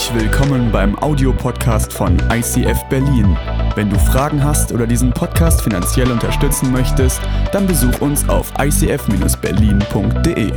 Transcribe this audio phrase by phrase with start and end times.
[0.00, 3.36] Herzlich willkommen beim Audiopodcast von ICF Berlin.
[3.74, 7.20] Wenn du Fragen hast oder diesen Podcast finanziell unterstützen möchtest,
[7.52, 10.52] dann besuch uns auf icf-berlin.de.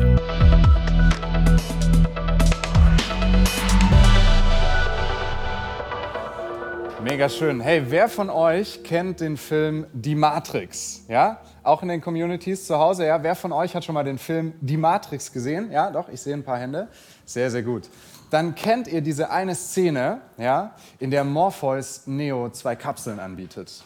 [7.03, 7.59] Mega schön.
[7.59, 11.03] Hey, wer von euch kennt den Film Die Matrix?
[11.09, 11.41] Ja?
[11.63, 13.21] Auch in den Communities zu Hause, ja?
[13.21, 15.69] Wer von euch hat schon mal den Film Die Matrix gesehen?
[15.69, 16.87] Ja, doch, ich sehe ein paar Hände.
[17.25, 17.89] Sehr, sehr gut
[18.33, 23.83] dann kennt ihr diese eine Szene, ja, in der Morpheus Neo zwei Kapseln anbietet.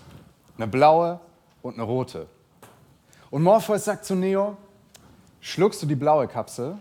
[0.55, 1.19] Eine blaue
[1.61, 2.27] und eine rote.
[3.29, 4.55] Und Morpheus sagt zu Neo,
[5.41, 6.77] schluckst du die blaue Kapsel,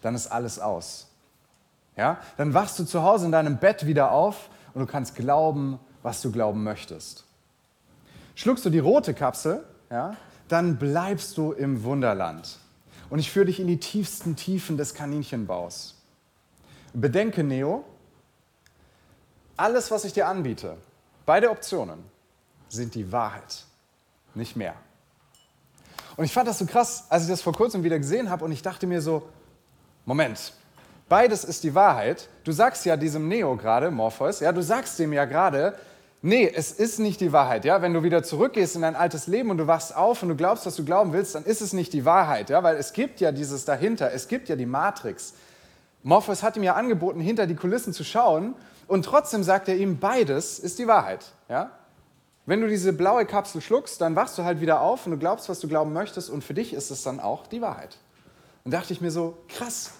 [0.00, 1.06] dann ist alles aus.
[1.96, 2.18] Ja?
[2.36, 6.20] Dann wachst du zu Hause in deinem Bett wieder auf und du kannst glauben, was
[6.20, 7.24] du glauben möchtest.
[8.34, 10.16] Schluckst du die rote Kapsel, ja,
[10.48, 12.58] dann bleibst du im Wunderland.
[13.08, 16.01] Und ich führe dich in die tiefsten Tiefen des Kaninchenbaus.
[16.94, 17.84] Bedenke, Neo,
[19.56, 20.76] alles, was ich dir anbiete,
[21.24, 22.04] beide Optionen,
[22.68, 23.64] sind die Wahrheit,
[24.34, 24.74] nicht mehr.
[26.16, 28.52] Und ich fand das so krass, als ich das vor kurzem wieder gesehen habe und
[28.52, 29.28] ich dachte mir so,
[30.04, 30.52] Moment,
[31.08, 32.28] beides ist die Wahrheit.
[32.44, 35.74] Du sagst ja diesem Neo gerade, Morpheus, ja, du sagst dem ja gerade,
[36.20, 37.82] nee, es ist nicht die Wahrheit, ja.
[37.82, 40.66] Wenn du wieder zurückgehst in dein altes Leben und du wachst auf und du glaubst,
[40.66, 43.32] was du glauben willst, dann ist es nicht die Wahrheit, ja, weil es gibt ja
[43.32, 45.34] dieses dahinter, es gibt ja die Matrix.
[46.02, 48.54] Morpheus hat ihm ja angeboten, hinter die Kulissen zu schauen
[48.88, 51.26] und trotzdem sagt er ihm, beides ist die Wahrheit.
[51.48, 51.70] Ja?
[52.44, 55.48] Wenn du diese blaue Kapsel schluckst, dann wachst du halt wieder auf und du glaubst,
[55.48, 57.98] was du glauben möchtest und für dich ist es dann auch die Wahrheit.
[58.64, 59.92] Und dachte ich mir so, krass.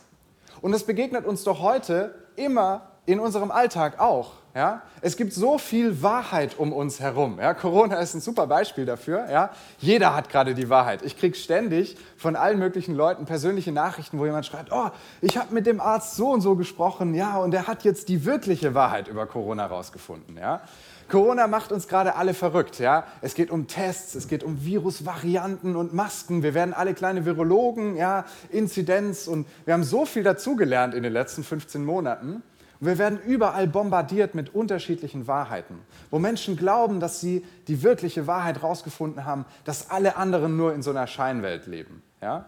[0.60, 4.32] Und das begegnet uns doch heute immer in unserem Alltag auch.
[4.54, 4.82] Ja?
[5.00, 7.38] Es gibt so viel Wahrheit um uns herum.
[7.40, 7.54] Ja?
[7.54, 9.30] Corona ist ein super Beispiel dafür.
[9.30, 9.50] Ja?
[9.78, 11.02] Jeder hat gerade die Wahrheit.
[11.02, 15.54] Ich kriege ständig von allen möglichen Leuten persönliche Nachrichten, wo jemand schreibt, oh, ich habe
[15.54, 19.08] mit dem Arzt so und so gesprochen, ja, und er hat jetzt die wirkliche Wahrheit
[19.08, 20.36] über Corona rausgefunden.
[20.36, 20.60] Ja?
[21.08, 22.78] Corona macht uns gerade alle verrückt.
[22.78, 23.04] Ja?
[23.20, 26.42] Es geht um Tests, es geht um Virusvarianten und Masken.
[26.42, 28.24] Wir werden alle kleine Virologen, ja?
[28.50, 32.42] Inzidenz und wir haben so viel dazugelernt in den letzten 15 Monaten.
[32.84, 35.78] Wir werden überall bombardiert mit unterschiedlichen Wahrheiten,
[36.10, 40.82] wo Menschen glauben, dass sie die wirkliche Wahrheit herausgefunden haben, dass alle anderen nur in
[40.82, 42.02] so einer Scheinwelt leben.
[42.20, 42.46] Ja?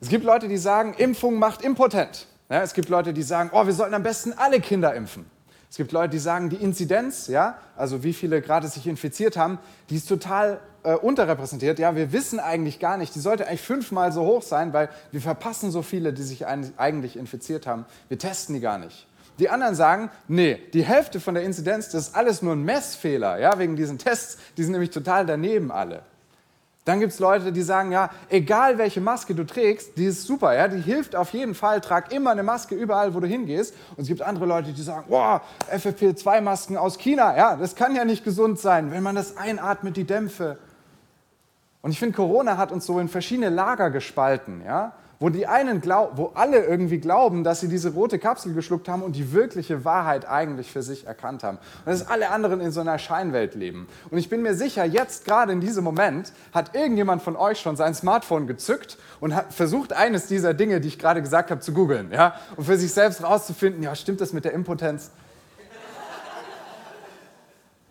[0.00, 2.28] Es gibt Leute, die sagen, Impfung macht impotent.
[2.48, 5.26] Ja, es gibt Leute, die sagen, oh, wir sollten am besten alle Kinder impfen.
[5.68, 9.58] Es gibt Leute, die sagen, die Inzidenz, ja, also wie viele gerade sich infiziert haben,
[9.90, 11.80] die ist total äh, unterrepräsentiert.
[11.80, 15.20] Ja, wir wissen eigentlich gar nicht, die sollte eigentlich fünfmal so hoch sein, weil wir
[15.20, 17.86] verpassen so viele, die sich eigentlich infiziert haben.
[18.08, 19.08] Wir testen die gar nicht.
[19.38, 23.38] Die anderen sagen, nee, die Hälfte von der Inzidenz, das ist alles nur ein Messfehler,
[23.38, 26.02] ja, wegen diesen Tests, die sind nämlich total daneben alle.
[26.86, 30.54] Dann gibt es Leute, die sagen, ja, egal welche Maske du trägst, die ist super,
[30.54, 33.74] ja, die hilft auf jeden Fall, trag immer eine Maske überall, wo du hingehst.
[33.96, 35.42] Und es gibt andere Leute, die sagen, boah,
[35.72, 40.04] FFP2-Masken aus China, ja, das kann ja nicht gesund sein, wenn man das einatmet, die
[40.04, 40.58] Dämpfe.
[41.82, 45.80] Und ich finde, Corona hat uns so in verschiedene Lager gespalten, ja wo die einen
[45.80, 49.84] glaub, wo alle irgendwie glauben, dass sie diese rote Kapsel geschluckt haben und die wirkliche
[49.84, 51.58] Wahrheit eigentlich für sich erkannt haben.
[51.84, 53.88] Und dass alle anderen in so einer Scheinwelt leben.
[54.10, 57.76] Und ich bin mir sicher, jetzt gerade in diesem Moment hat irgendjemand von euch schon
[57.76, 61.72] sein Smartphone gezückt und hat versucht, eines dieser Dinge, die ich gerade gesagt habe, zu
[61.72, 65.10] googeln, ja, und für sich selbst rauszufinden, ja, stimmt das mit der Impotenz?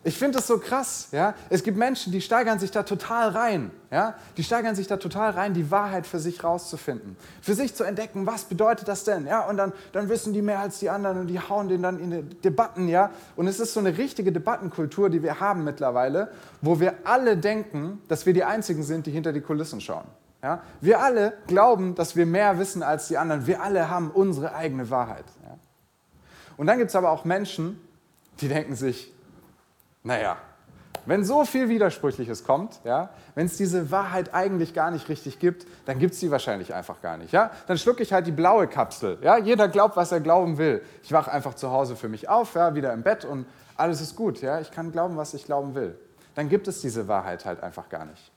[0.06, 1.08] Ich finde das so krass.
[1.10, 1.34] Ja?
[1.50, 3.72] Es gibt Menschen, die steigern sich da total rein.
[3.90, 4.14] Ja?
[4.36, 7.16] Die steigern sich da total rein, die Wahrheit für sich rauszufinden.
[7.42, 9.26] Für sich zu entdecken, was bedeutet das denn?
[9.26, 9.40] Ja?
[9.48, 12.10] Und dann, dann wissen die mehr als die anderen und die hauen den dann in
[12.12, 12.86] die Debatten.
[12.86, 13.10] Ja?
[13.34, 16.30] Und es ist so eine richtige Debattenkultur, die wir haben mittlerweile,
[16.62, 20.06] wo wir alle denken, dass wir die Einzigen sind, die hinter die Kulissen schauen.
[20.40, 20.62] Ja?
[20.80, 23.48] Wir alle glauben, dass wir mehr wissen als die anderen.
[23.48, 25.24] Wir alle haben unsere eigene Wahrheit.
[25.42, 25.58] Ja?
[26.56, 27.80] Und dann gibt es aber auch Menschen,
[28.40, 29.12] die denken sich,
[30.06, 30.36] naja,
[31.04, 35.66] wenn so viel Widersprüchliches kommt, ja, wenn es diese Wahrheit eigentlich gar nicht richtig gibt,
[35.84, 37.32] dann gibt es die wahrscheinlich einfach gar nicht.
[37.32, 37.50] Ja?
[37.66, 39.18] Dann schlucke ich halt die blaue Kapsel.
[39.20, 39.36] Ja?
[39.36, 40.82] Jeder glaubt, was er glauben will.
[41.02, 43.46] Ich wache einfach zu Hause für mich auf, ja, wieder im Bett und
[43.76, 44.40] alles ist gut.
[44.42, 44.60] Ja?
[44.60, 45.98] Ich kann glauben, was ich glauben will.
[46.36, 48.30] Dann gibt es diese Wahrheit halt einfach gar nicht.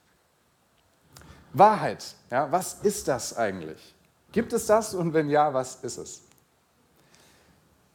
[1.54, 3.96] Wahrheit, ja, was ist das eigentlich?
[4.32, 6.22] Gibt es das und wenn ja, was ist es?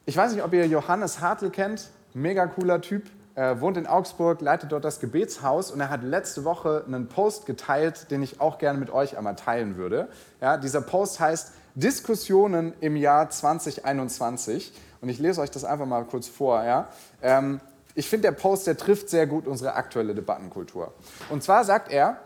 [0.05, 4.39] Ich weiß nicht, ob ihr Johannes Hartl kennt, mega cooler Typ, er wohnt in Augsburg,
[4.39, 8.57] leitet dort das Gebetshaus und er hat letzte Woche einen Post geteilt, den ich auch
[8.57, 10.07] gerne mit euch einmal teilen würde.
[10.39, 14.71] Ja, dieser Post heißt Diskussionen im Jahr 2021
[15.01, 16.63] und ich lese euch das einfach mal kurz vor.
[16.63, 16.87] Ja.
[17.21, 17.59] Ähm,
[17.93, 20.93] ich finde, der Post, der trifft sehr gut unsere aktuelle Debattenkultur.
[21.29, 22.17] Und zwar sagt er,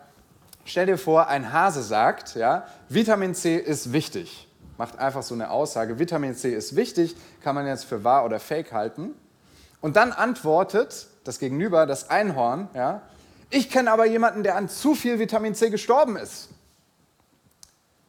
[0.64, 4.48] stell dir vor, ein Hase sagt, ja, Vitamin C ist wichtig.
[4.78, 8.40] macht einfach so eine Aussage, Vitamin C ist wichtig, kann man jetzt für wahr oder
[8.40, 9.16] fake halten.
[9.82, 13.02] Und dann antwortet das Gegenüber, das Einhorn, ja,
[13.50, 16.50] ich kenne aber jemanden, der an zu viel Vitamin C gestorben ist.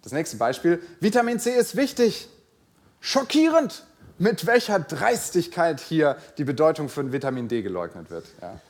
[0.03, 2.29] Das nächste Beispiel, Vitamin C ist wichtig.
[3.01, 3.87] Schockierend,
[4.19, 8.27] mit welcher Dreistigkeit hier die Bedeutung von Vitamin D geleugnet wird.
[8.43, 8.61] Ja.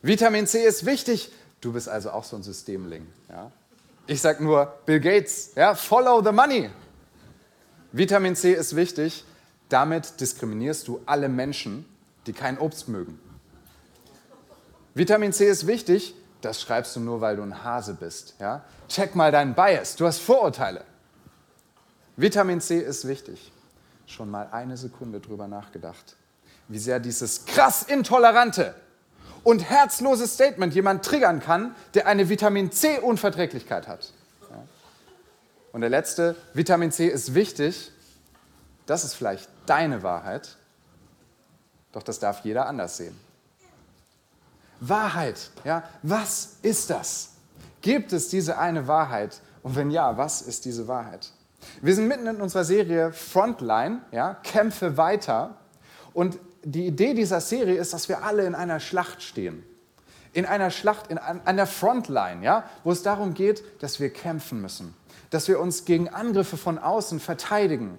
[0.00, 1.30] Vitamin C ist wichtig.
[1.60, 3.06] Du bist also auch so ein Systemling.
[3.28, 3.50] Ja.
[4.06, 6.70] Ich sage nur Bill Gates, ja, follow the money.
[7.92, 9.24] Vitamin C ist wichtig.
[9.68, 11.84] Damit diskriminierst du alle Menschen,
[12.26, 13.18] die kein Obst mögen.
[14.94, 16.14] Vitamin C ist wichtig.
[16.40, 18.34] Das schreibst du nur, weil du ein Hase bist.
[18.38, 18.64] Ja?
[18.88, 19.96] Check mal deinen Bias.
[19.96, 20.84] Du hast Vorurteile.
[22.16, 23.52] Vitamin C ist wichtig.
[24.06, 26.16] Schon mal eine Sekunde drüber nachgedacht,
[26.68, 28.74] wie sehr dieses krass intolerante
[29.42, 34.12] und herzlose Statement jemand triggern kann, der eine Vitamin C-Unverträglichkeit hat.
[34.50, 34.62] Ja?
[35.72, 37.92] Und der letzte, Vitamin C ist wichtig.
[38.86, 40.56] Das ist vielleicht deine Wahrheit,
[41.96, 43.18] doch das darf jeder anders sehen.
[44.80, 47.30] Wahrheit, ja, was ist das?
[47.80, 49.40] Gibt es diese eine Wahrheit?
[49.62, 51.30] Und wenn ja, was ist diese Wahrheit?
[51.80, 55.54] Wir sind mitten in unserer Serie Frontline, ja, Kämpfe weiter.
[56.12, 59.64] Und die Idee dieser Serie ist, dass wir alle in einer Schlacht stehen.
[60.34, 64.60] In einer Schlacht, in, an der Frontline, ja, wo es darum geht, dass wir kämpfen
[64.60, 64.94] müssen.
[65.30, 67.98] Dass wir uns gegen Angriffe von außen verteidigen.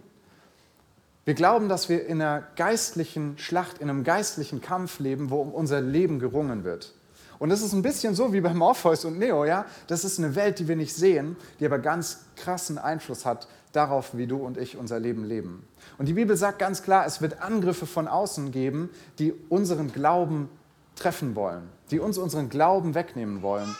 [1.28, 5.54] Wir glauben, dass wir in einer geistlichen Schlacht, in einem geistlichen Kampf leben, wo um
[5.54, 6.94] unser Leben gerungen wird.
[7.38, 9.66] Und das ist ein bisschen so wie bei Morpheus und Neo, ja.
[9.88, 14.16] Das ist eine Welt, die wir nicht sehen, die aber ganz krassen Einfluss hat darauf,
[14.16, 15.68] wie du und ich unser Leben leben.
[15.98, 18.90] Und die Bibel sagt ganz klar, es wird Angriffe von außen geben,
[19.20, 20.48] die unseren Glauben
[20.96, 23.76] treffen wollen, die uns unseren Glauben wegnehmen wollen.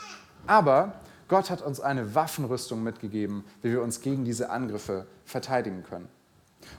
[0.48, 0.96] Aber
[1.30, 6.10] Gott hat uns eine Waffenrüstung mitgegeben, wie wir uns gegen diese Angriffe verteidigen können.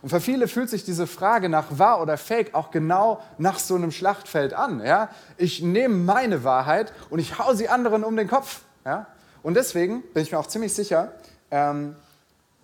[0.03, 3.75] Und für viele fühlt sich diese Frage nach wahr oder fake auch genau nach so
[3.75, 4.85] einem Schlachtfeld an.
[4.85, 5.11] Ja?
[5.37, 8.61] Ich nehme meine Wahrheit und ich hau sie anderen um den Kopf.
[8.85, 9.07] Ja?
[9.43, 11.13] Und deswegen bin ich mir auch ziemlich sicher,
[11.51, 11.97] ähm,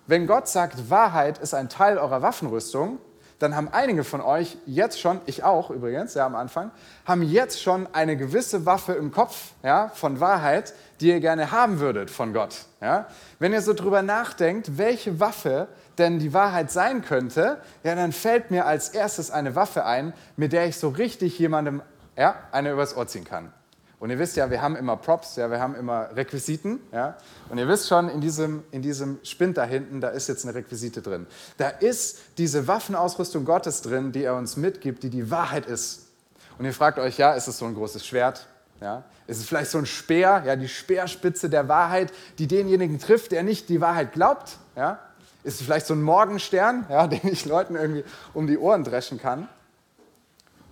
[0.07, 2.99] wenn Gott sagt, Wahrheit ist ein Teil eurer Waffenrüstung,
[3.39, 6.71] dann haben einige von euch jetzt schon, ich auch übrigens, ja am Anfang,
[7.05, 11.79] haben jetzt schon eine gewisse Waffe im Kopf ja, von Wahrheit, die ihr gerne haben
[11.79, 12.65] würdet von Gott.
[12.81, 13.07] Ja?
[13.39, 18.51] Wenn ihr so drüber nachdenkt, welche Waffe denn die Wahrheit sein könnte, ja, dann fällt
[18.51, 21.81] mir als erstes eine Waffe ein, mit der ich so richtig jemandem
[22.17, 23.51] ja, eine übers Ohr ziehen kann.
[23.99, 26.79] Und ihr wisst ja, wir haben immer Props, ja, wir haben immer Requisiten.
[26.91, 27.17] Ja?
[27.49, 30.53] Und ihr wisst schon, in diesem, in diesem Spind da hinten, da ist jetzt eine
[30.53, 31.27] Requisite drin.
[31.57, 36.07] Da ist diese Waffenausrüstung Gottes drin, die er uns mitgibt, die die Wahrheit ist.
[36.57, 38.47] Und ihr fragt euch, ja, ist es so ein großes Schwert?
[38.81, 39.03] Ja?
[39.27, 43.43] Ist es vielleicht so ein Speer, ja, die Speerspitze der Wahrheit, die denjenigen trifft, der
[43.43, 44.57] nicht die Wahrheit glaubt?
[44.75, 44.99] Ja?
[45.45, 48.03] Ist vielleicht so ein Morgenstern, ja, den ich Leuten irgendwie
[48.33, 49.47] um die Ohren dreschen kann?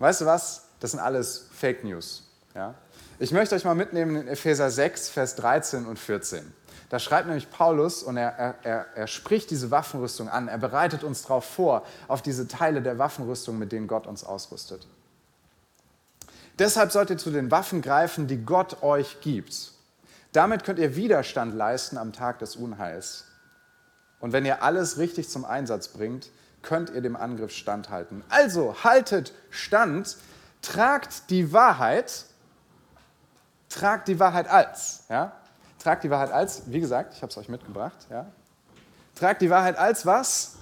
[0.00, 0.64] Weißt du was?
[0.80, 2.24] Das sind alles Fake News.
[2.54, 2.74] Ja?
[3.20, 6.52] Ich möchte euch mal mitnehmen in Epheser 6, Vers 13 und 14.
[6.90, 10.48] Da schreibt nämlich Paulus und er, er, er spricht diese Waffenrüstung an.
[10.48, 14.86] Er bereitet uns darauf vor, auf diese Teile der Waffenrüstung, mit denen Gott uns ausrüstet.
[16.58, 19.72] Deshalb sollt ihr zu den Waffen greifen, die Gott euch gibt.
[20.32, 23.24] Damit könnt ihr Widerstand leisten am Tag des Unheils.
[24.24, 26.30] Und wenn ihr alles richtig zum Einsatz bringt,
[26.62, 28.24] könnt ihr dem Angriff standhalten.
[28.30, 30.16] Also haltet stand,
[30.62, 32.24] tragt die Wahrheit,
[33.68, 35.04] tragt die Wahrheit als.
[35.10, 35.32] Ja?
[35.78, 37.98] Tragt die Wahrheit als, wie gesagt, ich habe es euch mitgebracht.
[38.08, 38.32] Ja?
[39.14, 40.56] Tragt die Wahrheit als was?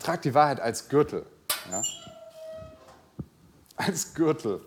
[0.00, 1.26] Tragt die Wahrheit als Gürtel.
[1.70, 1.82] Ja?
[3.76, 4.62] Als Gürtel.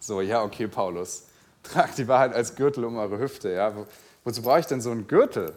[0.00, 1.28] So, ja, okay, Paulus
[1.64, 3.52] tragt die Wahrheit als Gürtel um eure Hüfte.
[3.52, 3.74] Ja?
[3.74, 3.86] Wo,
[4.22, 5.52] wozu brauche ich denn so einen Gürtel?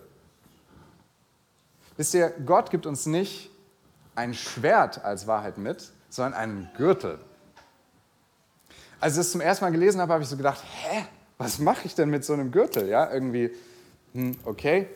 [1.98, 3.52] Wisst ihr, Gott gibt uns nicht
[4.16, 7.20] ein Schwert als Wahrheit mit, sondern einen Gürtel.
[9.00, 11.06] Als ich das zum ersten Mal gelesen habe, habe ich so gedacht, hä,
[11.38, 12.88] was mache ich denn mit so einem Gürtel?
[12.88, 13.52] Ja, irgendwie,
[14.14, 14.88] hm, okay,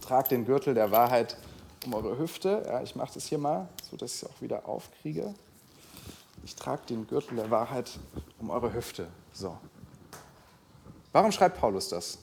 [0.00, 1.36] tragt den Gürtel der Wahrheit
[1.84, 2.62] um eure Hüfte.
[2.66, 5.34] Ja, ich mache das hier mal, so dass ich es auch wieder aufkriege.
[6.42, 7.98] Ich trage den Gürtel der Wahrheit
[8.38, 9.08] um eure Hüfte.
[9.32, 9.58] So.
[11.12, 12.18] Warum schreibt Paulus das?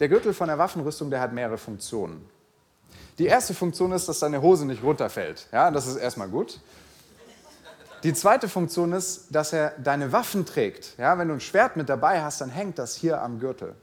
[0.00, 2.28] Der Gürtel von der Waffenrüstung, der hat mehrere Funktionen.
[3.18, 5.46] Die erste Funktion ist, dass deine Hose nicht runterfällt.
[5.52, 6.60] Ja, das ist erstmal gut.
[8.02, 10.98] Die zweite Funktion ist, dass er deine Waffen trägt.
[10.98, 13.76] Ja, wenn du ein Schwert mit dabei hast, dann hängt das hier am Gürtel.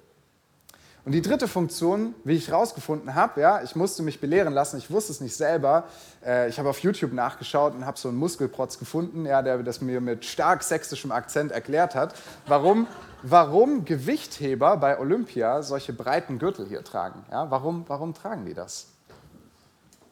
[1.05, 4.91] Und die dritte Funktion, wie ich herausgefunden habe, ja, ich musste mich belehren lassen, ich
[4.91, 5.85] wusste es nicht selber.
[6.25, 9.81] Äh, ich habe auf YouTube nachgeschaut und habe so einen Muskelprotz gefunden, ja, der das
[9.81, 12.15] mir mit stark sächsischem Akzent erklärt hat,
[12.47, 12.85] warum,
[13.23, 17.25] warum Gewichtheber bei Olympia solche breiten Gürtel hier tragen.
[17.31, 18.87] Ja, warum, warum tragen die das?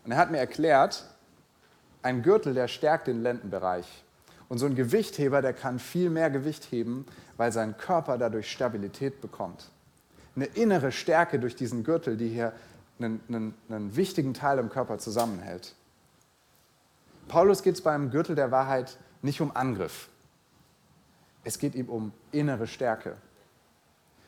[0.05, 1.03] Und er hat mir erklärt,
[2.01, 3.85] ein Gürtel, der stärkt den Lendenbereich.
[4.47, 9.19] Und so ein Gewichtheber, der kann viel mehr Gewicht heben, weil sein Körper dadurch Stabilität
[9.19, 9.69] bekommt.
[10.37, 12.53] Eine innere Stärke durch diesen Gürtel, die hier
[12.99, 15.73] einen, einen, einen wichtigen Teil im Körper zusammenhält.
[17.27, 20.09] Paulus geht es beim Gürtel der Wahrheit nicht um Angriff.
[21.43, 23.17] Es geht ihm um innere Stärke.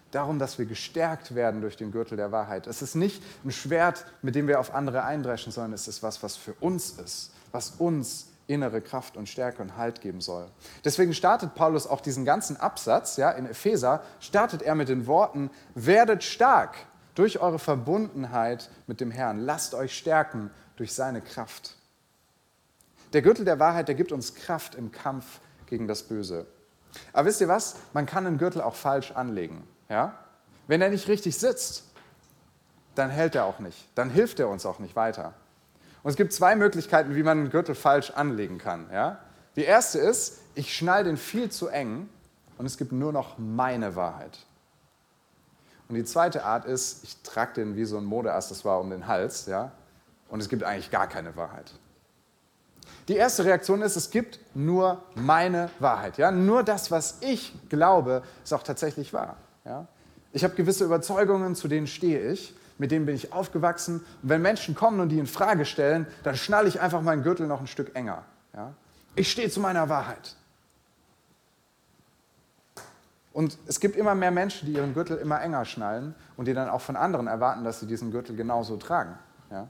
[0.09, 2.65] Darum, dass wir gestärkt werden durch den Gürtel der Wahrheit.
[2.65, 6.23] Es ist nicht ein Schwert, mit dem wir auf andere eindreschen, sondern es ist was,
[6.23, 10.47] was für uns ist, was uns innere Kraft und Stärke und Halt geben soll.
[10.83, 15.51] Deswegen startet Paulus auch diesen ganzen Absatz, ja, in Epheser, startet er mit den Worten,
[15.75, 16.75] werdet stark
[17.15, 19.39] durch eure Verbundenheit mit dem Herrn.
[19.39, 21.75] Lasst euch stärken durch seine Kraft.
[23.13, 26.47] Der Gürtel der Wahrheit, der gibt uns Kraft im Kampf gegen das Böse.
[27.13, 27.75] Aber wisst ihr was?
[27.93, 29.67] Man kann einen Gürtel auch falsch anlegen.
[29.89, 30.17] Ja?
[30.67, 31.83] Wenn er nicht richtig sitzt,
[32.95, 33.87] dann hält er auch nicht.
[33.95, 35.33] Dann hilft er uns auch nicht weiter.
[36.03, 38.89] Und es gibt zwei Möglichkeiten, wie man einen Gürtel falsch anlegen kann.
[38.91, 39.19] Ja?
[39.55, 42.09] Die erste ist, ich schnall den viel zu eng
[42.57, 44.39] und es gibt nur noch meine Wahrheit.
[45.89, 49.47] Und die zweite Art ist, ich trage den wie so ein Modeaccessoire um den Hals
[49.47, 49.71] ja?
[50.29, 51.73] und es gibt eigentlich gar keine Wahrheit.
[53.07, 56.17] Die erste Reaktion ist, es gibt nur meine Wahrheit.
[56.17, 56.31] Ja?
[56.31, 59.37] Nur das, was ich glaube, ist auch tatsächlich wahr.
[59.65, 59.87] Ja?
[60.31, 63.97] Ich habe gewisse Überzeugungen, zu denen stehe ich mit denen bin ich aufgewachsen.
[64.23, 67.45] Und wenn Menschen kommen und die in Frage stellen, dann schnalle ich einfach meinen Gürtel
[67.45, 68.23] noch ein Stück enger.
[68.55, 68.73] Ja?
[69.15, 70.35] Ich stehe zu meiner Wahrheit.
[73.33, 76.69] Und es gibt immer mehr Menschen, die ihren Gürtel immer enger schnallen und die dann
[76.69, 79.17] auch von anderen erwarten, dass sie diesen Gürtel genauso tragen.
[79.51, 79.67] Ja?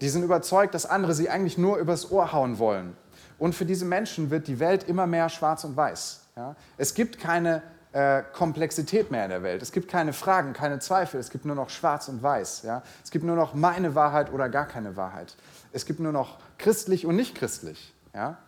[0.00, 2.96] Die sind überzeugt, dass andere sie eigentlich nur übers Ohr hauen wollen.
[3.38, 6.28] Und für diese Menschen wird die Welt immer mehr schwarz und weiß.
[6.36, 6.56] Ja?
[6.76, 9.62] Es gibt keine äh, Komplexität mehr in der Welt.
[9.62, 11.18] Es gibt keine Fragen, keine Zweifel.
[11.18, 12.62] Es gibt nur noch Schwarz und Weiß.
[12.62, 12.82] Ja?
[13.02, 15.34] Es gibt nur noch meine Wahrheit oder gar keine Wahrheit.
[15.72, 17.92] Es gibt nur noch christlich und nicht christlich.
[18.14, 18.38] Ja?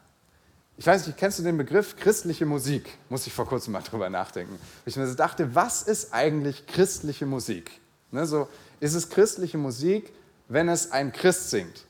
[0.76, 2.98] Ich weiß nicht, kennst du den Begriff christliche Musik?
[3.10, 4.58] Muss ich vor kurzem mal drüber nachdenken.
[4.86, 7.70] Ich mir dachte, was ist eigentlich christliche Musik?
[8.10, 8.48] Ne, so,
[8.80, 10.12] ist es christliche Musik,
[10.48, 11.84] wenn es ein Christ singt?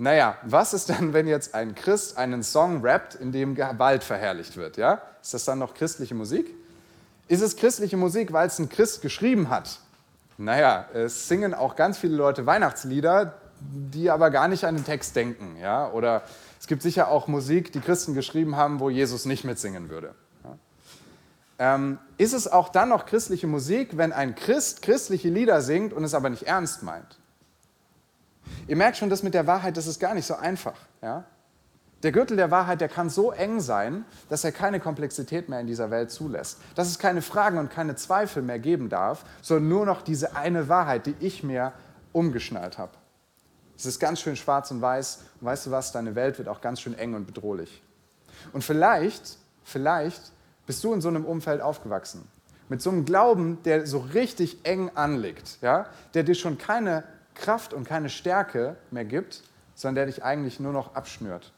[0.00, 4.56] Naja, was ist dann, wenn jetzt ein Christ einen Song rappt, in dem Gewalt verherrlicht
[4.56, 4.78] wird?
[4.78, 5.02] Ja?
[5.20, 6.54] Ist das dann noch christliche Musik?
[7.28, 9.78] Ist es christliche Musik, weil es ein Christ geschrieben hat?
[10.38, 15.14] Naja, es singen auch ganz viele Leute Weihnachtslieder, die aber gar nicht an den Text
[15.16, 15.58] denken.
[15.60, 15.90] Ja?
[15.90, 16.22] Oder
[16.58, 20.14] es gibt sicher auch Musik, die Christen geschrieben haben, wo Jesus nicht mitsingen würde.
[21.58, 21.74] Ja?
[21.74, 26.04] Ähm, ist es auch dann noch christliche Musik, wenn ein Christ christliche Lieder singt und
[26.04, 27.19] es aber nicht ernst meint?
[28.66, 30.76] Ihr merkt schon, das mit der Wahrheit, das ist gar nicht so einfach.
[31.02, 31.24] Ja?
[32.02, 35.66] Der Gürtel der Wahrheit, der kann so eng sein, dass er keine Komplexität mehr in
[35.66, 36.58] dieser Welt zulässt.
[36.74, 40.68] Dass es keine Fragen und keine Zweifel mehr geben darf, sondern nur noch diese eine
[40.68, 41.72] Wahrheit, die ich mir
[42.12, 42.92] umgeschnallt habe.
[43.76, 45.24] Es ist ganz schön schwarz und weiß.
[45.40, 45.92] Und weißt du was?
[45.92, 47.82] Deine Welt wird auch ganz schön eng und bedrohlich.
[48.52, 50.32] Und vielleicht, vielleicht
[50.66, 52.26] bist du in so einem Umfeld aufgewachsen.
[52.70, 55.86] Mit so einem Glauben, der so richtig eng anliegt, ja?
[56.14, 57.04] der dir schon keine
[57.40, 59.42] Kraft und keine Stärke mehr gibt,
[59.74, 61.52] sondern der dich eigentlich nur noch abschnürt.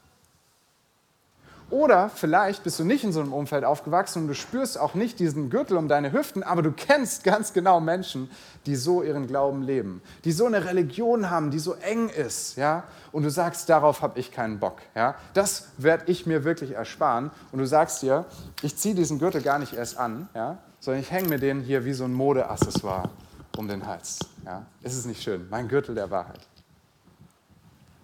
[1.72, 5.18] Oder vielleicht bist du nicht in so einem Umfeld aufgewachsen und du spürst auch nicht
[5.18, 8.30] diesen Gürtel um deine Hüften, aber du kennst ganz genau Menschen,
[8.66, 12.84] die so ihren Glauben leben, die so eine Religion haben, die so eng ist, ja?
[13.10, 15.14] Und du sagst, darauf habe ich keinen Bock, ja?
[15.32, 17.30] Das werde ich mir wirklich ersparen.
[17.52, 18.26] Und du sagst dir,
[18.60, 20.58] ich ziehe diesen Gürtel gar nicht erst an, ja?
[20.78, 23.08] Sondern ich hänge mir den hier wie so ein Modeaccessoire
[23.56, 24.18] um den Hals.
[24.44, 24.66] Ja?
[24.82, 25.48] Ist es nicht schön?
[25.50, 26.40] Mein Gürtel der Wahrheit.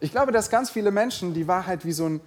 [0.00, 2.20] Ich glaube, dass ganz viele Menschen die Wahrheit wie so ein,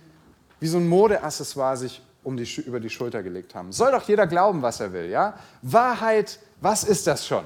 [0.60, 3.72] wie so ein Modeaccessoire sich um die, über die Schulter gelegt haben.
[3.72, 5.10] Soll doch jeder glauben, was er will.
[5.10, 5.36] Ja?
[5.62, 7.46] Wahrheit, was ist das schon?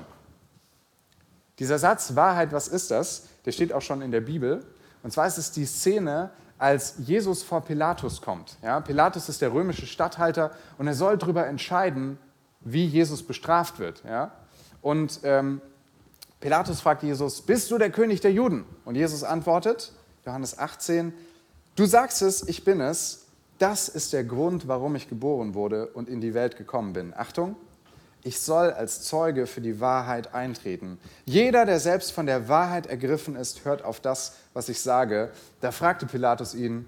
[1.60, 4.65] Dieser Satz, Wahrheit, was ist das, der steht auch schon in der Bibel.
[5.03, 8.58] Und zwar ist es die Szene, als Jesus vor Pilatus kommt.
[8.62, 8.79] Ja?
[8.82, 12.17] Pilatus ist der römische Statthalter und er soll darüber entscheiden,
[12.62, 14.03] wie Jesus bestraft wird.
[14.03, 14.32] Ja?
[14.86, 15.62] Und ähm,
[16.39, 18.65] Pilatus fragt Jesus, bist du der König der Juden?
[18.86, 19.92] Und Jesus antwortet,
[20.27, 21.12] Johannes 18,
[21.75, 23.25] du sagst es, ich bin es.
[23.58, 27.15] Das ist der Grund, warum ich geboren wurde und in die Welt gekommen bin.
[27.18, 27.56] Achtung,
[28.22, 31.00] ich soll als Zeuge für die Wahrheit eintreten.
[31.25, 35.32] Jeder, der selbst von der Wahrheit ergriffen ist, hört auf das, was ich sage.
[35.62, 36.86] Da fragte Pilatus ihn,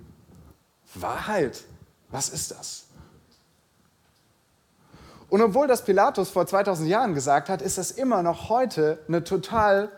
[0.93, 1.63] Wahrheit,
[2.11, 2.86] was ist das?
[5.29, 9.23] Und obwohl das Pilatus vor 2000 Jahren gesagt hat, ist das immer noch heute eine
[9.23, 9.89] total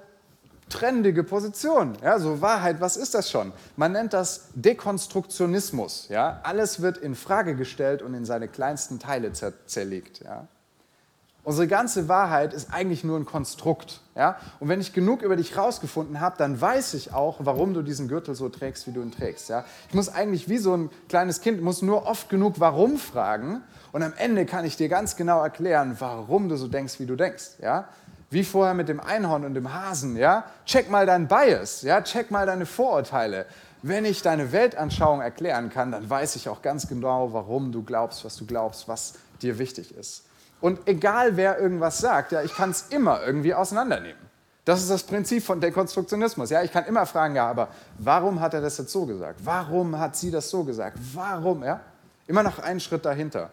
[0.70, 1.98] trendige Position.
[2.04, 3.52] Ja, so Wahrheit, was ist das schon?
[3.76, 6.08] Man nennt das Dekonstruktionismus.
[6.10, 6.40] Ja?
[6.44, 10.22] Alles wird in Frage gestellt und in seine kleinsten Teile zer zerlegt.
[10.24, 10.48] Ja?
[11.44, 14.02] Unsere ganze Wahrheit ist eigentlich nur ein Konstrukt.
[14.16, 14.38] Ja?
[14.60, 18.08] Und wenn ich genug über dich rausgefunden habe, dann weiß ich auch, warum du diesen
[18.08, 19.50] Gürtel so trägst, wie du ihn trägst.
[19.50, 19.66] Ja?
[19.88, 24.04] Ich muss eigentlich wie so ein kleines Kind, muss nur oft genug warum fragen und
[24.04, 27.60] am Ende kann ich dir ganz genau erklären, warum du so denkst, wie du denkst.
[27.62, 27.88] Ja?
[28.30, 30.16] Wie vorher mit dem Einhorn und dem Hasen.
[30.16, 30.46] Ja?
[30.66, 32.02] Check mal dein Bias, ja?
[32.02, 33.46] check mal deine Vorurteile.
[33.82, 38.26] Wenn ich deine Weltanschauung erklären kann, dann weiß ich auch ganz genau, warum du glaubst,
[38.26, 40.26] was du glaubst, was dir wichtig ist.
[40.62, 44.30] Und egal wer irgendwas sagt, ja, ich kann es immer irgendwie auseinandernehmen.
[44.66, 46.50] Das ist das Prinzip von Dekonstruktionismus.
[46.50, 49.40] Ja, ich kann immer fragen, ja, aber warum hat er das jetzt so gesagt?
[49.44, 50.98] Warum hat sie das so gesagt?
[51.14, 51.64] Warum?
[51.64, 51.80] Ja?
[52.28, 53.50] Immer noch einen Schritt dahinter.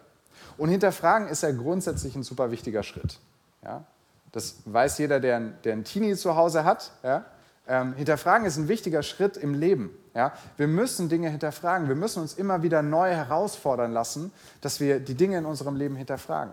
[0.57, 3.19] Und hinterfragen ist ja grundsätzlich ein super wichtiger Schritt.
[3.65, 3.85] Ja?
[4.33, 6.93] Das weiß jeder, der, der einen Teenie zu Hause hat.
[7.03, 7.25] Ja?
[7.69, 9.91] Ähm, hinterfragen ist ein wichtiger Schritt im Leben.
[10.15, 10.33] Ja?
[10.57, 11.89] Wir müssen Dinge hinterfragen.
[11.89, 15.97] Wir müssen uns immer wieder neu herausfordern lassen, dass wir die Dinge in unserem Leben
[15.97, 16.53] hinterfragen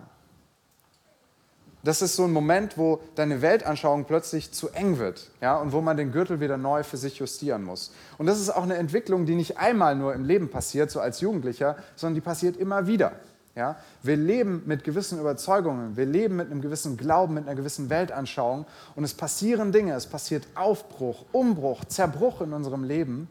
[1.84, 5.82] das ist so ein Moment, wo deine Weltanschauung plötzlich zu eng wird ja, und wo
[5.82, 7.92] man den Gürtel wieder neu für sich justieren muss.
[8.18, 11.20] Und das ist auch eine Entwicklung, die nicht einmal nur im Leben passiert, so als
[11.20, 13.12] Jugendlicher, sondern die passiert immer wieder.
[13.56, 13.78] Ja?
[14.02, 18.66] Wir leben mit gewissen Überzeugungen, wir leben mit einem gewissen Glauben, mit einer gewissen Weltanschauung
[18.96, 23.28] und es passieren Dinge, es passiert Aufbruch, Umbruch, Zerbruch in unserem Leben,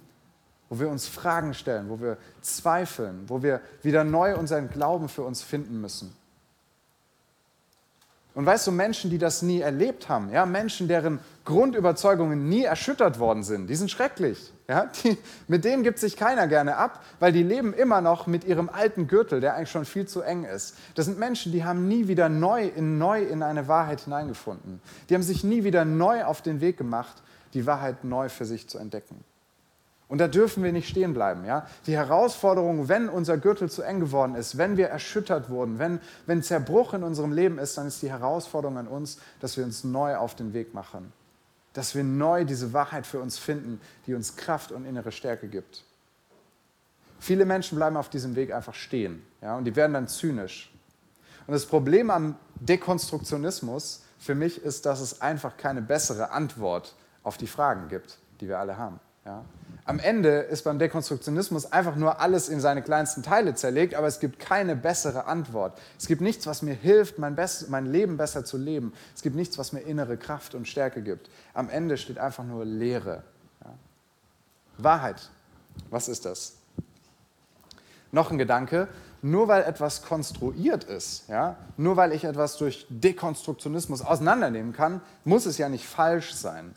[0.69, 5.23] wo wir uns Fragen stellen, wo wir zweifeln, wo wir wieder neu unseren Glauben für
[5.23, 6.15] uns finden müssen.
[8.35, 13.19] Und weißt du, Menschen, die das nie erlebt haben, ja, Menschen, deren Grundüberzeugungen nie erschüttert
[13.19, 14.53] worden sind, die sind schrecklich.
[14.69, 18.45] Ja, die, mit denen gibt sich keiner gerne ab, weil die leben immer noch mit
[18.45, 20.77] ihrem alten Gürtel, der eigentlich schon viel zu eng ist.
[20.95, 24.81] Das sind Menschen, die haben nie wieder neu in, neu in eine Wahrheit hineingefunden.
[25.11, 27.23] Die haben sich nie wieder neu auf den Weg gemacht,
[27.53, 29.23] die Wahrheit neu für sich zu entdecken.
[30.13, 31.47] Und da dürfen wir nicht stehen bleiben.
[31.47, 31.67] Ja?
[31.87, 36.43] Die Herausforderung, wenn unser Gürtel zu eng geworden ist, wenn wir erschüttert wurden, wenn, wenn
[36.43, 40.17] Zerbruch in unserem Leben ist, dann ist die Herausforderung an uns, dass wir uns neu
[40.17, 41.15] auf den Weg machen.
[41.73, 45.83] Dass wir neu diese Wahrheit für uns finden, die uns Kraft und innere Stärke gibt.
[47.19, 49.57] Viele Menschen bleiben auf diesem Weg einfach stehen ja?
[49.57, 50.75] und die werden dann zynisch.
[51.47, 57.39] Und das Problem am Dekonstruktionismus für mich ist, dass es einfach keine bessere Antwort auf
[57.39, 59.01] die Fragen gibt, die wir alle haben.
[59.25, 59.43] Ja?
[59.85, 64.21] Am Ende ist beim Dekonstruktionismus einfach nur alles in seine kleinsten Teile zerlegt, aber es
[64.21, 65.77] gibt keine bessere Antwort.
[65.99, 68.93] Es gibt nichts, was mir hilft, mein, Best mein Leben besser zu leben.
[69.15, 71.31] Es gibt nichts, was mir innere Kraft und Stärke gibt.
[71.53, 73.25] Am Ende steht einfach nur Leere.
[73.65, 73.75] Ja?
[74.79, 75.31] Wahrheit,
[75.91, 76.55] was ist das?
[78.13, 78.87] Noch ein Gedanke,
[79.21, 85.47] nur weil etwas konstruiert ist, ja, nur weil ich etwas durch Dekonstruktionismus auseinandernehmen kann, muss
[85.47, 86.75] es ja nicht falsch sein.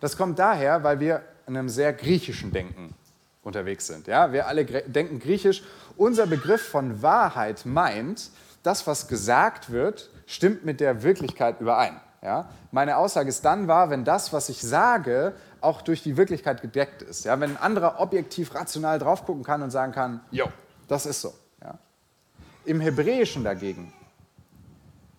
[0.00, 2.94] Das kommt daher, weil wir in einem sehr griechischen Denken
[3.42, 4.06] unterwegs sind.
[4.06, 4.32] Ja?
[4.32, 5.62] Wir alle denken griechisch.
[5.96, 8.30] Unser Begriff von Wahrheit meint,
[8.62, 12.00] das, was gesagt wird, stimmt mit der Wirklichkeit überein.
[12.22, 12.48] Ja?
[12.70, 17.02] Meine Aussage ist dann wahr, wenn das, was ich sage, auch durch die Wirklichkeit gedeckt
[17.02, 17.24] ist.
[17.24, 17.38] Ja?
[17.40, 20.46] Wenn ein anderer objektiv rational drauf gucken kann und sagen kann, jo,
[20.88, 21.34] das ist so.
[21.62, 21.78] Ja?
[22.64, 23.92] Im Hebräischen dagegen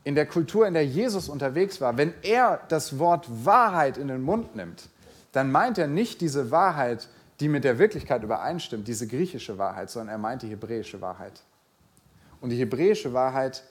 [0.04, 4.22] in der Kultur, in der Jesus unterwegs war, wenn er das Wort Wahrheit in den
[4.22, 4.90] Mund nimmt,
[5.32, 7.08] dann meint er nicht diese Wahrheit,
[7.40, 11.42] die mit der Wirklichkeit übereinstimmt, diese griechische Wahrheit, sondern er meint die hebräische Wahrheit.
[12.40, 13.64] Und die hebräische Wahrheit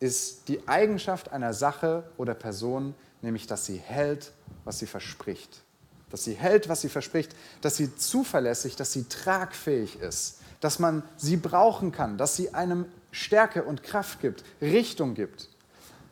[0.00, 4.32] ist die Eigenschaft einer Sache oder Person, nämlich dass sie hält,
[4.64, 5.62] was sie verspricht.
[6.10, 11.02] Dass sie hält, was sie verspricht, dass sie zuverlässig, dass sie tragfähig ist, dass man
[11.16, 15.48] sie brauchen kann, dass sie einem Stärke und Kraft gibt, Richtung gibt.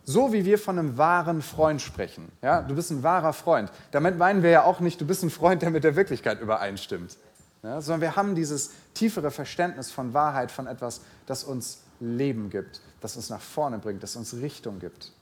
[0.05, 2.31] So wie wir von einem wahren Freund sprechen.
[2.43, 3.71] Ja, du bist ein wahrer Freund.
[3.93, 7.17] Damit meinen wir ja auch nicht, du bist ein Freund, der mit der Wirklichkeit übereinstimmt.
[7.63, 12.81] Ja, sondern wir haben dieses tiefere Verständnis von Wahrheit, von etwas, das uns Leben gibt,
[13.01, 15.13] das uns nach vorne bringt, das uns Richtung gibt.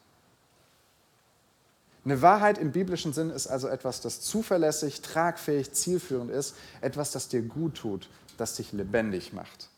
[2.05, 7.29] Eine Wahrheit im biblischen Sinn ist also etwas, das zuverlässig, tragfähig, zielführend ist, etwas, das
[7.29, 9.70] dir gut tut, das dich lebendig macht.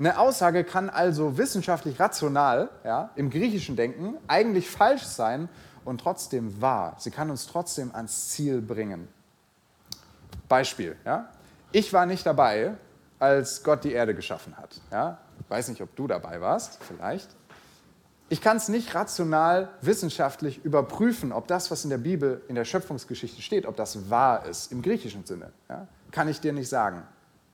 [0.00, 5.50] Eine Aussage kann also wissenschaftlich rational, ja, im griechischen Denken, eigentlich falsch sein
[5.84, 6.96] und trotzdem wahr.
[6.98, 9.08] Sie kann uns trotzdem ans Ziel bringen.
[10.48, 10.96] Beispiel.
[11.04, 11.28] Ja?
[11.70, 12.78] Ich war nicht dabei,
[13.18, 14.80] als Gott die Erde geschaffen hat.
[14.90, 15.18] Ja?
[15.50, 17.28] Weiß nicht, ob du dabei warst, vielleicht.
[18.30, 22.64] Ich kann es nicht rational, wissenschaftlich überprüfen, ob das, was in der Bibel, in der
[22.64, 25.52] Schöpfungsgeschichte steht, ob das wahr ist, im griechischen Sinne.
[25.68, 25.86] Ja?
[26.10, 27.02] Kann ich dir nicht sagen.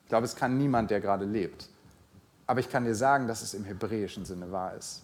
[0.04, 1.70] Ich glaube, es kann niemand, der gerade lebt.
[2.46, 5.02] Aber ich kann dir sagen, dass es im hebräischen Sinne wahr ist.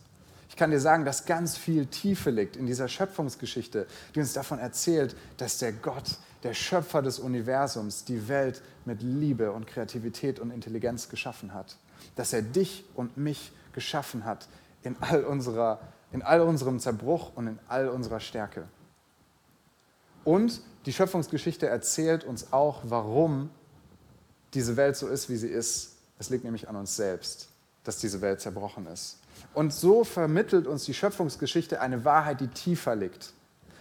[0.49, 4.59] Ich kann dir sagen, dass ganz viel Tiefe liegt in dieser Schöpfungsgeschichte, die uns davon
[4.59, 10.51] erzählt, dass der Gott, der Schöpfer des Universums, die Welt mit Liebe und Kreativität und
[10.51, 11.79] Intelligenz geschaffen hat.
[12.17, 14.47] Dass er dich und mich geschaffen hat
[14.83, 15.81] in all, unserer,
[16.13, 18.65] in all unserem Zerbruch und in all unserer Stärke.
[20.25, 23.51] Und die Schöpfungsgeschichte erzählt uns auch, warum
[24.55, 25.92] diese Welt so ist, wie sie ist.
[26.23, 27.49] Es liegt nämlich an uns selbst,
[27.83, 29.19] dass diese Welt zerbrochen ist.
[29.55, 33.33] Und so vermittelt uns die Schöpfungsgeschichte eine Wahrheit, die tiefer liegt.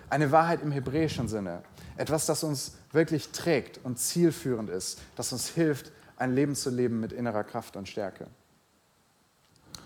[0.10, 1.62] Eine Wahrheit im hebräischen Sinne.
[1.98, 7.00] Etwas, das uns wirklich trägt und zielführend ist, das uns hilft, ein Leben zu leben
[7.00, 8.26] mit innerer Kraft und Stärke.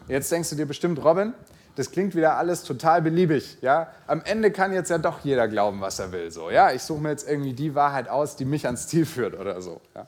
[0.08, 1.34] Jetzt denkst du dir bestimmt, Robin,
[1.76, 3.58] das klingt wieder alles total beliebig.
[3.60, 3.92] Ja?
[4.08, 6.32] Am Ende kann jetzt ja doch jeder glauben, was er will.
[6.32, 6.72] So, ja?
[6.72, 9.82] Ich suche mir jetzt irgendwie die Wahrheit aus, die mich ans Ziel führt oder so.
[9.94, 10.08] Ja?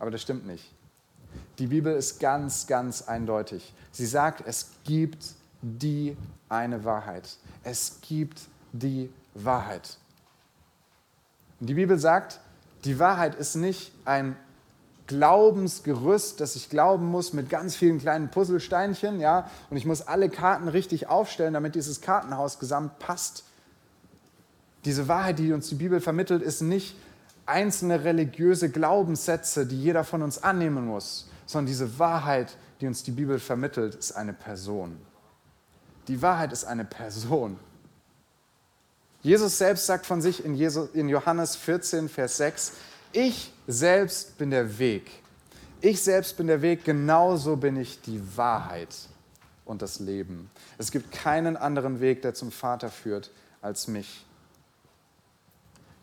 [0.00, 0.74] Aber das stimmt nicht.
[1.58, 3.74] Die Bibel ist ganz, ganz eindeutig.
[3.92, 6.16] Sie sagt, es gibt die
[6.48, 7.36] eine Wahrheit.
[7.64, 8.40] Es gibt
[8.72, 9.98] die Wahrheit.
[11.60, 12.40] Und die Bibel sagt,
[12.84, 14.36] die Wahrheit ist nicht ein
[15.06, 20.30] Glaubensgerüst, das ich glauben muss mit ganz vielen kleinen Puzzlesteinchen, ja, und ich muss alle
[20.30, 23.44] Karten richtig aufstellen, damit dieses Kartenhaus gesamt passt.
[24.84, 26.96] Diese Wahrheit, die uns die Bibel vermittelt, ist nicht
[27.44, 33.10] einzelne religiöse Glaubenssätze, die jeder von uns annehmen muss, sondern diese Wahrheit, die uns die
[33.10, 34.96] Bibel vermittelt, ist eine Person.
[36.06, 37.58] Die Wahrheit ist eine Person.
[39.22, 40.54] Jesus selbst sagt von sich in,
[41.08, 42.72] Johannes 14, Vers 6,
[43.12, 45.10] ich selbst bin der Weg.
[45.80, 48.94] Ich selbst bin der Weg, genauso bin ich die Wahrheit
[49.64, 50.50] und das Leben.
[50.78, 54.24] Es gibt keinen anderen Weg, der zum Vater führt, als mich.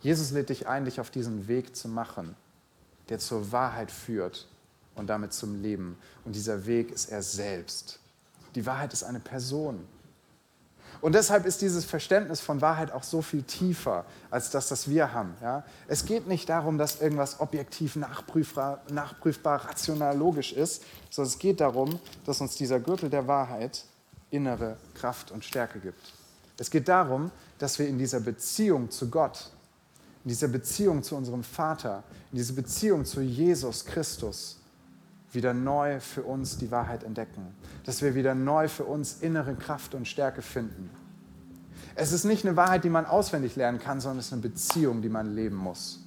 [0.01, 2.35] Jesus lädt dich ein, dich auf diesen Weg zu machen,
[3.07, 4.47] der zur Wahrheit führt
[4.97, 5.97] und damit zum Leben.
[6.25, 7.99] Und dieser Weg ist er selbst.
[8.55, 9.87] Die Wahrheit ist eine Person.
[10.99, 15.13] Und deshalb ist dieses Verständnis von Wahrheit auch so viel tiefer als das, das wir
[15.13, 15.35] haben.
[15.41, 15.63] Ja?
[15.87, 21.61] Es geht nicht darum, dass irgendwas objektiv nachprüfbar, nachprüfbar, rational, logisch ist, sondern es geht
[21.61, 23.85] darum, dass uns dieser Gürtel der Wahrheit
[24.31, 26.13] innere Kraft und Stärke gibt.
[26.57, 29.51] Es geht darum, dass wir in dieser Beziehung zu Gott,
[30.23, 34.57] in dieser Beziehung zu unserem Vater, in dieser Beziehung zu Jesus Christus
[35.31, 37.47] wieder neu für uns die Wahrheit entdecken,
[37.83, 40.89] dass wir wieder neu für uns innere Kraft und Stärke finden.
[41.95, 45.01] Es ist nicht eine Wahrheit, die man auswendig lernen kann, sondern es ist eine Beziehung,
[45.01, 46.03] die man leben muss.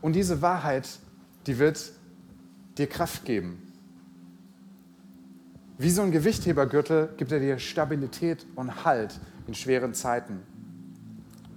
[0.00, 0.88] Und diese Wahrheit,
[1.46, 1.92] die wird
[2.76, 3.62] dir Kraft geben.
[5.78, 10.42] Wie so ein Gewichthebergürtel gibt er dir Stabilität und Halt in schweren Zeiten.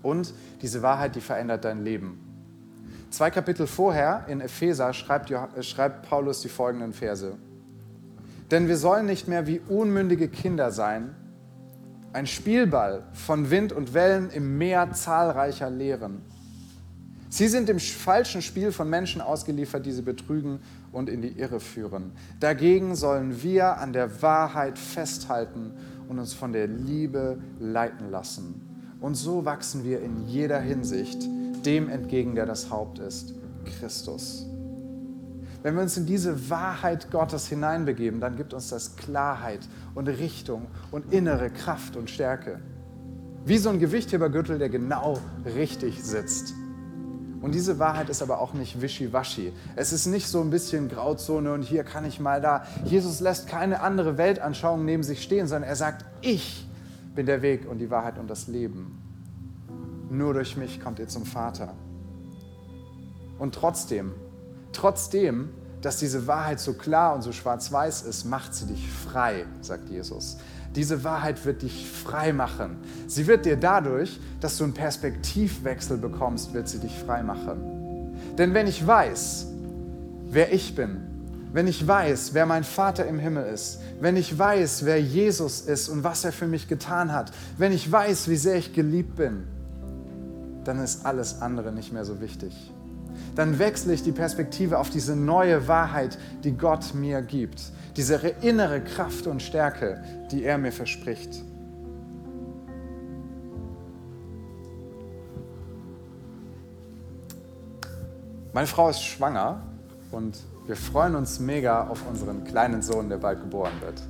[0.01, 2.30] Und diese Wahrheit, die verändert dein Leben.
[3.11, 7.33] Zwei Kapitel vorher in Epheser schreibt, äh, schreibt Paulus die folgenden Verse.
[8.49, 11.13] Denn wir sollen nicht mehr wie unmündige Kinder sein,
[12.13, 16.21] ein Spielball von Wind und Wellen im Meer zahlreicher Lehren.
[17.29, 20.59] Sie sind dem falschen Spiel von Menschen ausgeliefert, die sie betrügen
[20.93, 22.13] und in die Irre führen.
[22.39, 25.73] Dagegen sollen wir an der Wahrheit festhalten
[26.07, 28.95] und uns von der Liebe leiten lassen.
[29.01, 31.27] Und so wachsen wir in jeder Hinsicht
[31.65, 33.33] dem entgegen, der das Haupt ist,
[33.79, 34.45] Christus.
[35.63, 39.59] Wenn wir uns in diese Wahrheit Gottes hineinbegeben, dann gibt uns das Klarheit
[39.93, 42.59] und Richtung und innere Kraft und Stärke.
[43.45, 46.53] Wie so ein Gewichthebergürtel, der genau richtig sitzt.
[47.41, 49.51] Und diese Wahrheit ist aber auch nicht wischiwaschi.
[49.75, 52.63] Es ist nicht so ein bisschen Grauzone und hier kann ich mal da.
[52.85, 56.67] Jesus lässt keine andere Weltanschauung neben sich stehen, sondern er sagt, ich
[57.15, 59.00] bin der Weg und die Wahrheit und das Leben.
[60.11, 61.73] Nur durch mich kommt ihr zum Vater.
[63.39, 64.11] Und trotzdem,
[64.73, 69.89] trotzdem, dass diese Wahrheit so klar und so schwarz-weiß ist, macht sie dich frei, sagt
[69.89, 70.37] Jesus.
[70.75, 72.75] Diese Wahrheit wird dich frei machen.
[73.07, 78.17] Sie wird dir dadurch, dass du einen Perspektivwechsel bekommst, wird sie dich frei machen.
[78.37, 79.47] Denn wenn ich weiß,
[80.29, 81.07] wer ich bin,
[81.53, 85.87] wenn ich weiß, wer mein Vater im Himmel ist, wenn ich weiß, wer Jesus ist
[85.87, 89.47] und was er für mich getan hat, wenn ich weiß, wie sehr ich geliebt bin,
[90.63, 92.71] dann ist alles andere nicht mehr so wichtig.
[93.35, 97.61] Dann wechsle ich die Perspektive auf diese neue Wahrheit, die Gott mir gibt.
[97.97, 101.43] Diese innere Kraft und Stärke, die er mir verspricht.
[108.53, 109.63] Meine Frau ist schwanger
[110.11, 114.01] und wir freuen uns mega auf unseren kleinen Sohn, der bald geboren wird.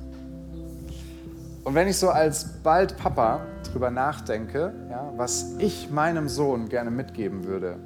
[1.64, 3.40] Und wenn ich so als bald Papa
[3.72, 7.76] drüber nachdenke, ja, was ich meinem Sohn gerne mitgeben würde,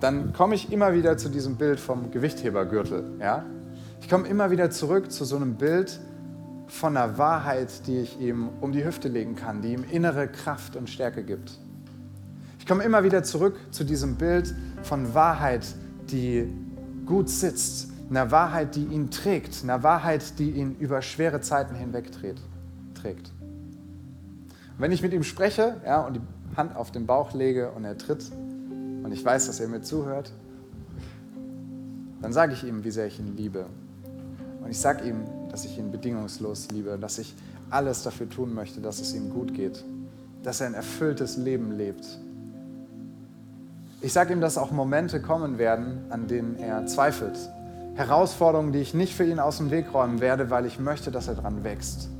[0.00, 3.18] dann komme ich immer wieder zu diesem Bild vom Gewichthebergürtel.
[3.20, 3.44] Ja?
[4.00, 6.00] Ich komme immer wieder zurück zu so einem Bild
[6.68, 10.76] von einer Wahrheit, die ich ihm um die Hüfte legen kann, die ihm innere Kraft
[10.76, 11.58] und Stärke gibt.
[12.58, 15.66] Ich komme immer wieder zurück zu diesem Bild von Wahrheit,
[16.10, 16.52] die
[17.06, 22.10] gut sitzt, einer Wahrheit, die ihn trägt, einer Wahrheit, die ihn über schwere Zeiten hinweg
[22.12, 23.32] trägt.
[24.78, 26.20] Und wenn ich mit ihm spreche ja, und die
[26.56, 28.30] Hand auf den Bauch lege und er tritt
[29.02, 30.30] und ich weiß, dass er mir zuhört,
[32.22, 33.66] dann sage ich ihm, wie sehr ich ihn liebe.
[34.62, 37.34] Und ich sage ihm, dass ich ihn bedingungslos liebe, dass ich
[37.70, 39.84] alles dafür tun möchte, dass es ihm gut geht,
[40.44, 42.06] dass er ein erfülltes Leben lebt.
[44.00, 47.36] Ich sage ihm, dass auch Momente kommen werden, an denen er zweifelt.
[47.96, 51.26] Herausforderungen, die ich nicht für ihn aus dem Weg räumen werde, weil ich möchte, dass
[51.26, 52.10] er dran wächst.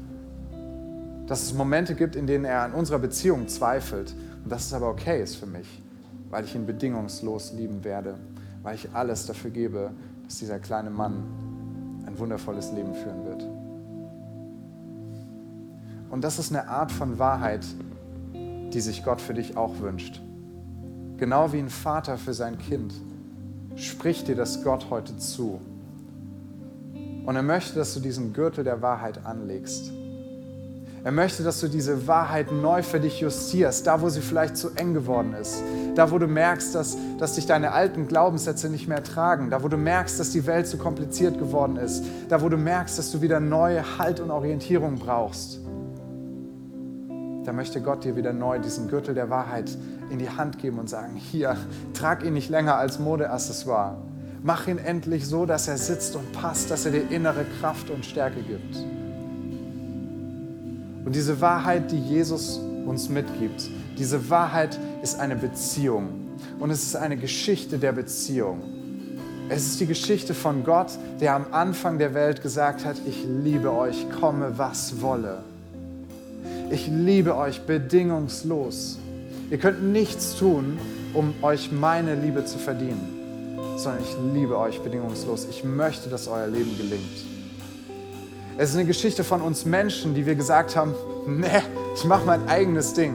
[1.29, 4.89] Dass es Momente gibt, in denen er an unserer Beziehung zweifelt und dass es aber
[4.89, 5.83] okay ist für mich,
[6.31, 8.15] weil ich ihn bedingungslos lieben werde,
[8.63, 9.91] weil ich alles dafür gebe,
[10.25, 11.23] dass dieser kleine Mann
[12.07, 13.47] ein wundervolles Leben führen wird.
[16.11, 17.67] Und das ist eine Art von Wahrheit,
[18.33, 20.23] die sich Gott für dich auch wünscht.
[21.19, 22.95] Genau wie ein Vater für sein Kind
[23.77, 25.61] spricht dir das Gott heute zu.
[27.27, 29.93] Und er möchte, dass du diesen Gürtel der Wahrheit anlegst.
[31.05, 34.71] Er möchte, dass du diese Wahrheit neu für dich justierst, da wo sie vielleicht zu
[34.75, 35.63] eng geworden ist,
[35.95, 39.69] da wo du merkst, dass, dass dich deine alten Glaubenssätze nicht mehr tragen, da wo
[39.69, 43.23] du merkst, dass die Welt zu kompliziert geworden ist, da wo du merkst, dass du
[43.23, 45.61] wieder neue Halt und Orientierung brauchst.
[47.45, 49.71] Da möchte Gott dir wieder neu diesen Gürtel der Wahrheit
[50.11, 51.57] in die Hand geben und sagen, hier,
[51.95, 53.97] trag ihn nicht länger als Modeaccessoire.
[54.43, 58.05] Mach ihn endlich so, dass er sitzt und passt, dass er dir innere Kraft und
[58.05, 58.77] Stärke gibt.
[61.09, 66.11] Und diese Wahrheit, die Jesus uns mitgibt, diese Wahrheit ist eine Beziehung.
[66.61, 68.61] Und es ist eine Geschichte der Beziehung.
[69.49, 73.73] Es ist die Geschichte von Gott, der am Anfang der Welt gesagt hat, ich liebe
[73.73, 75.39] euch, komme was wolle.
[76.71, 78.99] Ich liebe euch bedingungslos.
[79.51, 80.79] Ihr könnt nichts tun,
[81.15, 85.47] um euch meine Liebe zu verdienen, sondern ich liebe euch bedingungslos.
[85.49, 87.38] Ich möchte, dass euer Leben gelingt.
[88.61, 90.93] Es ist eine Geschichte von uns Menschen, die wir gesagt haben,
[91.29, 91.47] nee,
[91.95, 93.15] ich mache mein eigenes Ding.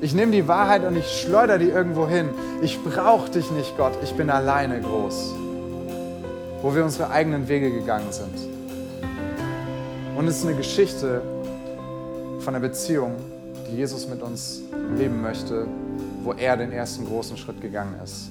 [0.00, 2.30] Ich nehme die Wahrheit und ich schleudere die irgendwo hin.
[2.60, 5.32] Ich brauche dich nicht, Gott, ich bin alleine groß.
[6.60, 8.34] Wo wir unsere eigenen Wege gegangen sind.
[10.16, 11.22] Und es ist eine Geschichte
[12.40, 13.14] von einer Beziehung,
[13.70, 14.62] die Jesus mit uns
[14.96, 15.68] leben möchte,
[16.24, 18.30] wo er den ersten großen Schritt gegangen ist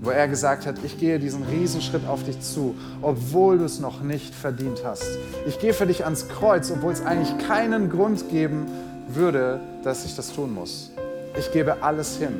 [0.00, 4.02] wo er gesagt hat, ich gehe diesen Riesenschritt auf dich zu, obwohl du es noch
[4.02, 5.06] nicht verdient hast.
[5.46, 8.66] Ich gehe für dich ans Kreuz, obwohl es eigentlich keinen Grund geben
[9.08, 10.92] würde, dass ich das tun muss.
[11.38, 12.34] Ich gebe alles hin.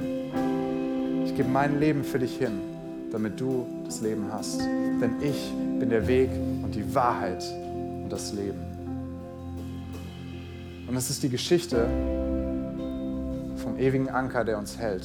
[1.25, 2.61] Ich gebe mein Leben für dich hin,
[3.11, 4.61] damit du das Leben hast.
[4.61, 6.31] Denn ich bin der Weg
[6.63, 7.45] und die Wahrheit
[8.03, 8.61] und das Leben.
[10.89, 11.87] Und es ist die Geschichte
[13.57, 15.05] vom ewigen Anker, der uns hält.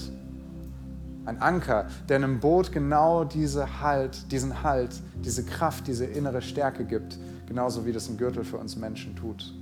[1.31, 4.89] Ein Anker, der einem Boot genau diese halt, diesen Halt,
[5.23, 7.17] diese Kraft, diese innere Stärke gibt,
[7.47, 9.53] genauso wie das ein Gürtel für uns Menschen tut.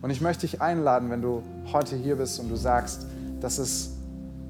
[0.00, 1.42] Und ich möchte dich einladen, wenn du
[1.74, 3.04] heute hier bist und du sagst,
[3.40, 3.97] das ist,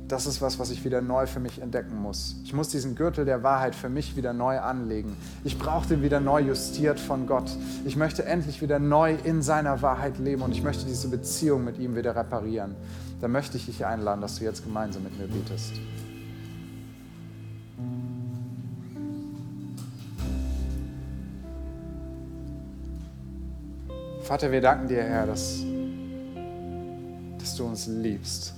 [0.08, 2.36] das ist was, was ich wieder neu für mich entdecken muss.
[2.44, 5.16] Ich muss diesen Gürtel der Wahrheit für mich wieder neu anlegen.
[5.44, 7.50] Ich brauche den wieder neu justiert von Gott.
[7.84, 11.78] Ich möchte endlich wieder neu in seiner Wahrheit leben und ich möchte diese Beziehung mit
[11.78, 12.74] ihm wieder reparieren
[13.20, 15.72] dann möchte ich dich einladen, dass du jetzt gemeinsam mit mir betest.
[24.22, 25.64] Vater, wir danken dir, Herr, dass,
[27.38, 28.57] dass du uns liebst.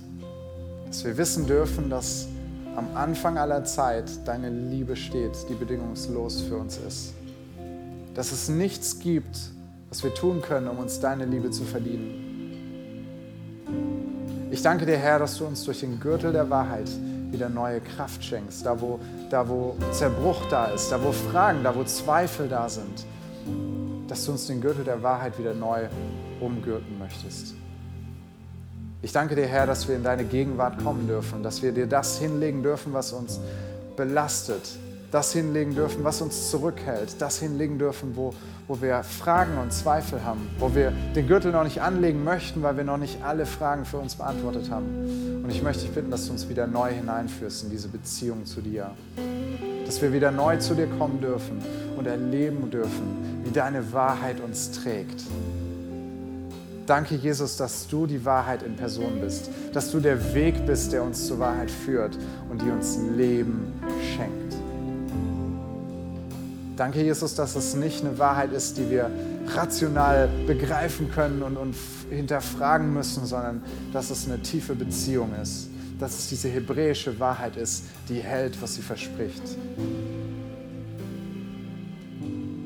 [0.91, 2.27] Dass wir wissen dürfen, dass
[2.75, 7.13] am Anfang aller Zeit deine Liebe steht, die bedingungslos für uns ist.
[8.13, 9.39] Dass es nichts gibt,
[9.87, 12.27] was wir tun können, um uns deine Liebe zu verdienen.
[14.51, 16.89] Ich danke dir, Herr, dass du uns durch den Gürtel der Wahrheit
[17.31, 18.99] wieder neue Kraft schenkst, da wo,
[19.29, 23.05] da wo Zerbruch da ist, da wo Fragen, da wo Zweifel da sind,
[24.09, 25.87] dass du uns den Gürtel der Wahrheit wieder neu
[26.41, 27.55] umgürten möchtest.
[29.03, 32.19] Ich danke dir, Herr, dass wir in deine Gegenwart kommen dürfen, dass wir dir das
[32.19, 33.39] hinlegen dürfen, was uns
[33.95, 34.61] belastet,
[35.09, 38.35] das hinlegen dürfen, was uns zurückhält, das hinlegen dürfen, wo,
[38.67, 42.77] wo wir Fragen und Zweifel haben, wo wir den Gürtel noch nicht anlegen möchten, weil
[42.77, 45.41] wir noch nicht alle Fragen für uns beantwortet haben.
[45.43, 48.61] Und ich möchte dich bitten, dass du uns wieder neu hineinführst in diese Beziehung zu
[48.61, 48.91] dir.
[49.83, 51.59] Dass wir wieder neu zu dir kommen dürfen
[51.97, 55.23] und erleben dürfen, wie deine Wahrheit uns trägt
[56.91, 61.01] Danke, Jesus, dass du die Wahrheit in Person bist, dass du der Weg bist, der
[61.01, 62.17] uns zur Wahrheit führt
[62.49, 63.71] und die uns Leben
[64.13, 64.55] schenkt.
[66.75, 69.09] Danke, Jesus, dass es nicht eine Wahrheit ist, die wir
[69.55, 71.75] rational begreifen können und, und
[72.09, 77.85] hinterfragen müssen, sondern dass es eine tiefe Beziehung ist, dass es diese hebräische Wahrheit ist,
[78.09, 79.43] die hält, was sie verspricht.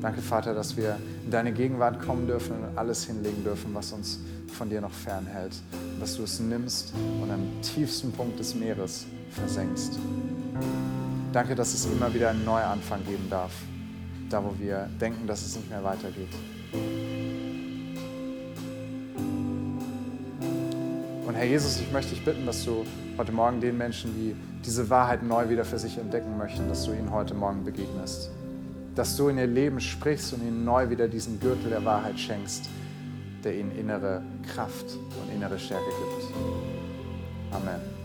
[0.06, 4.20] Danke, Vater, dass wir in deine Gegenwart kommen dürfen und alles hinlegen dürfen, was uns
[4.56, 5.52] von dir noch fernhält.
[5.98, 9.98] Dass du es nimmst und am tiefsten Punkt des Meeres versenkst.
[11.32, 13.50] Danke, dass es immer wieder einen Neuanfang geben darf,
[14.30, 16.30] da wo wir denken, dass es nicht mehr weitergeht.
[21.26, 22.86] Und Herr Jesus, ich möchte dich bitten, dass du
[23.18, 26.92] heute Morgen den Menschen, die diese Wahrheit neu wieder für sich entdecken möchten, dass du
[26.92, 28.30] ihnen heute Morgen begegnest
[28.96, 32.68] dass du in ihr Leben sprichst und ihnen neu wieder diesen Gürtel der Wahrheit schenkst,
[33.44, 34.86] der ihnen innere Kraft
[35.22, 36.34] und innere Stärke gibt.
[37.54, 37.95] Amen.